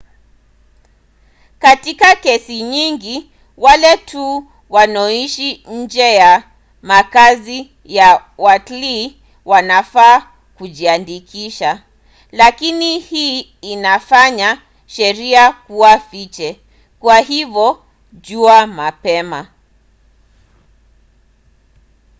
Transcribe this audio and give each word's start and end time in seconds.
katika 1.59 2.15
kesi 2.15 2.61
nyingine 2.63 3.25
wale 3.57 3.97
tu 3.97 4.47
wanoishi 4.69 5.63
nje 5.71 6.13
ya 6.13 6.43
makazi 6.81 7.71
ya 7.85 8.25
watlii 8.37 9.21
wanafaa 9.45 10.21
kujiandikisha. 10.57 11.83
lakini 12.31 12.99
hii 12.99 13.39
inafanya 13.61 14.61
sheria 14.85 15.51
kuwa 15.51 15.97
fiche 15.99 16.59
kwa 16.99 17.19
hivyo 17.19 17.83
jua 18.21 18.67
mapema 18.67 19.47